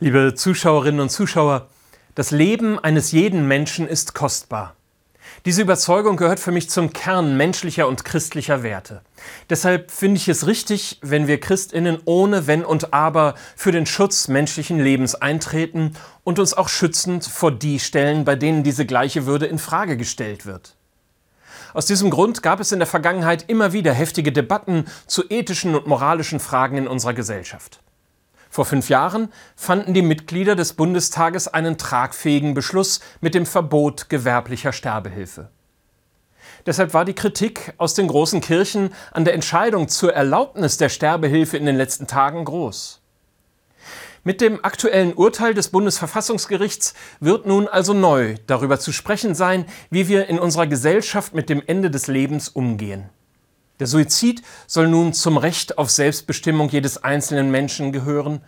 [0.00, 1.66] Liebe Zuschauerinnen und Zuschauer,
[2.14, 4.76] das Leben eines jeden Menschen ist kostbar.
[5.44, 9.02] Diese Überzeugung gehört für mich zum Kern menschlicher und christlicher Werte.
[9.50, 14.28] Deshalb finde ich es richtig, wenn wir Christinnen ohne Wenn und Aber für den Schutz
[14.28, 19.46] menschlichen Lebens eintreten und uns auch schützend vor die stellen, bei denen diese gleiche Würde
[19.46, 20.76] in Frage gestellt wird.
[21.74, 25.88] Aus diesem Grund gab es in der Vergangenheit immer wieder heftige Debatten zu ethischen und
[25.88, 27.80] moralischen Fragen in unserer Gesellschaft.
[28.58, 34.72] Vor fünf Jahren fanden die Mitglieder des Bundestages einen tragfähigen Beschluss mit dem Verbot gewerblicher
[34.72, 35.48] Sterbehilfe.
[36.66, 41.56] Deshalb war die Kritik aus den großen Kirchen an der Entscheidung zur Erlaubnis der Sterbehilfe
[41.56, 43.00] in den letzten Tagen groß.
[44.24, 50.08] Mit dem aktuellen Urteil des Bundesverfassungsgerichts wird nun also neu darüber zu sprechen sein, wie
[50.08, 53.08] wir in unserer Gesellschaft mit dem Ende des Lebens umgehen.
[53.80, 58.40] Der Suizid soll nun zum Recht auf Selbstbestimmung jedes einzelnen Menschen gehören.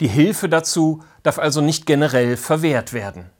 [0.00, 3.30] Die Hilfe dazu darf also nicht generell verwehrt werden.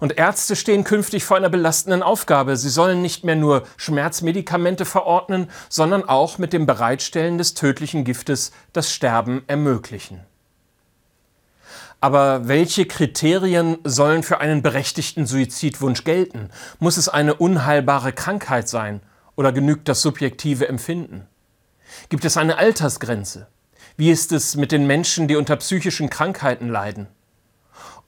[0.00, 2.56] Und Ärzte stehen künftig vor einer belastenden Aufgabe.
[2.56, 8.50] Sie sollen nicht mehr nur Schmerzmedikamente verordnen, sondern auch mit dem Bereitstellen des tödlichen Giftes
[8.72, 10.20] das Sterben ermöglichen.
[12.00, 16.50] Aber welche Kriterien sollen für einen berechtigten Suizidwunsch gelten?
[16.80, 19.00] Muss es eine unheilbare Krankheit sein?
[19.36, 21.26] Oder genügt das subjektive Empfinden?
[22.08, 23.48] Gibt es eine Altersgrenze?
[23.96, 27.08] Wie ist es mit den Menschen, die unter psychischen Krankheiten leiden?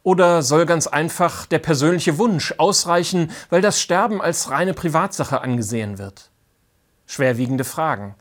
[0.02, 5.98] Oder soll ganz einfach der persönliche Wunsch ausreichen, weil das Sterben als reine Privatsache angesehen
[5.98, 6.30] wird?
[7.06, 8.14] Schwerwiegende Fragen.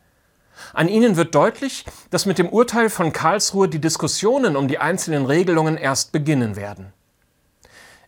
[0.74, 5.26] An ihnen wird deutlich, dass mit dem Urteil von Karlsruhe die Diskussionen um die einzelnen
[5.26, 6.94] Regelungen erst beginnen werden.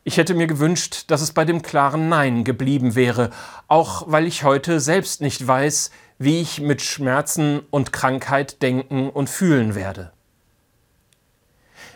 [0.08, 3.32] Ich hätte mir gewünscht, dass es bei dem klaren Nein geblieben wäre,
[3.68, 5.90] auch weil ich heute selbst nicht weiß,
[6.20, 10.12] wie ich mit Schmerzen und Krankheit denken und fühlen werde.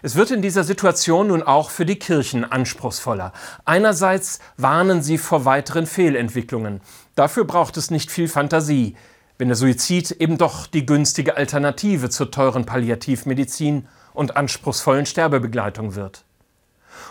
[0.02, 3.32] Es wird in dieser Situation nun auch für die Kirchen anspruchsvoller.
[3.64, 6.82] Einerseits warnen sie vor weiteren Fehlentwicklungen.
[7.14, 8.96] Dafür braucht es nicht viel Fantasie,
[9.38, 16.26] wenn der Suizid eben doch die günstige Alternative zur teuren Palliativmedizin und anspruchsvollen Sterbebegleitung wird.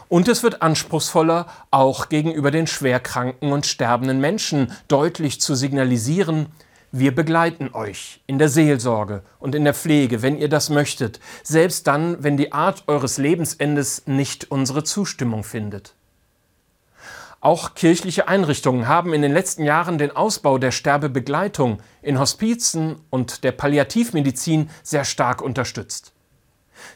[0.09, 6.47] Und es wird anspruchsvoller, auch gegenüber den schwerkranken und sterbenden Menschen deutlich zu signalisieren,
[6.91, 11.87] wir begleiten euch in der Seelsorge und in der Pflege, wenn ihr das möchtet, selbst
[11.87, 15.95] dann, wenn die Art eures Lebensendes nicht unsere Zustimmung findet.
[17.41, 23.45] Auch kirchliche Einrichtungen haben in den letzten Jahren den Ausbau der Sterbebegleitung in Hospizen und
[23.45, 26.13] der Palliativmedizin sehr stark unterstützt.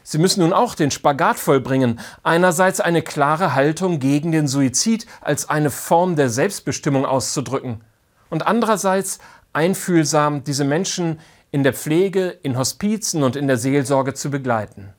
[0.03, 5.49] Sie müssen nun auch den Spagat vollbringen, einerseits eine klare Haltung gegen den Suizid als
[5.49, 7.81] eine Form der Selbstbestimmung auszudrücken.
[8.29, 9.19] Und andererseits
[9.53, 11.19] einfühlsam diese Menschen
[11.51, 14.93] in der Pflege, in Hospizen und in der Seelsorge zu begleiten.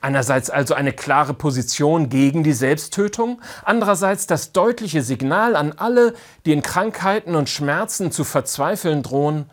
[0.00, 6.14] Einerseits also eine klare Position gegen die Selbsttötung, andererseits das deutliche Signal an alle,
[6.46, 9.50] die in Krankheiten und Schmerzen zu verzweifeln drohen,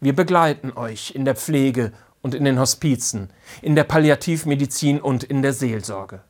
[0.00, 1.92] wir begleiten euch in der Pflege
[2.26, 3.30] und in den Hospizen,
[3.62, 6.22] in der Palliativmedizin und in der Seelsorge.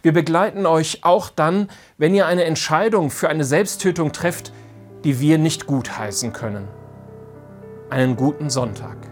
[0.00, 1.68] Wir begleiten euch auch dann,
[1.98, 4.54] wenn ihr eine Entscheidung für eine Selbsttötung trefft,
[5.04, 6.66] die wir nicht gutheißen können.
[7.90, 9.11] Einen guten Sonntag.